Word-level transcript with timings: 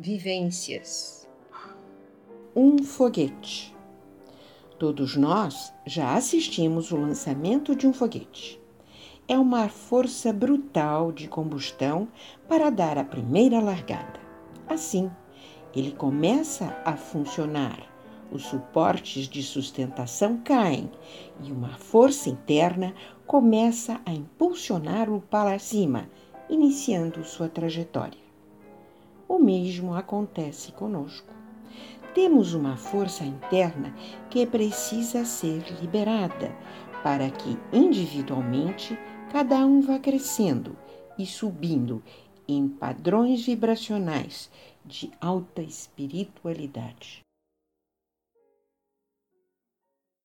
Vivências. 0.00 1.28
Um 2.54 2.84
foguete. 2.84 3.76
Todos 4.78 5.16
nós 5.16 5.74
já 5.84 6.14
assistimos 6.14 6.92
o 6.92 6.96
lançamento 6.96 7.74
de 7.74 7.84
um 7.84 7.92
foguete. 7.92 8.62
É 9.26 9.36
uma 9.36 9.68
força 9.68 10.32
brutal 10.32 11.10
de 11.10 11.26
combustão 11.26 12.06
para 12.46 12.70
dar 12.70 12.96
a 12.96 13.02
primeira 13.02 13.58
largada. 13.58 14.20
Assim, 14.68 15.10
ele 15.74 15.90
começa 15.90 16.80
a 16.84 16.96
funcionar. 16.96 17.82
Os 18.30 18.44
suportes 18.44 19.26
de 19.26 19.42
sustentação 19.42 20.40
caem 20.44 20.88
e 21.42 21.50
uma 21.50 21.76
força 21.76 22.30
interna 22.30 22.94
começa 23.26 24.00
a 24.06 24.12
impulsioná-lo 24.12 25.24
para 25.28 25.58
cima, 25.58 26.08
iniciando 26.48 27.24
sua 27.24 27.48
trajetória 27.48 28.27
o 29.28 29.38
mesmo 29.38 29.94
acontece 29.94 30.72
conosco. 30.72 31.32
Temos 32.14 32.54
uma 32.54 32.76
força 32.76 33.22
interna 33.24 33.94
que 34.30 34.46
precisa 34.46 35.24
ser 35.24 35.62
liberada 35.80 36.50
para 37.02 37.30
que 37.30 37.58
individualmente 37.72 38.98
cada 39.30 39.58
um 39.58 39.80
vá 39.80 39.98
crescendo 39.98 40.76
e 41.18 41.26
subindo 41.26 42.02
em 42.48 42.66
padrões 42.66 43.44
vibracionais 43.44 44.50
de 44.84 45.10
alta 45.20 45.60
espiritualidade. 45.60 47.27